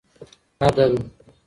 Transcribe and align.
عدل 0.63 0.95